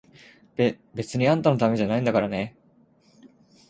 [0.55, 2.57] べ、別にあんたのためじゃないんだからね！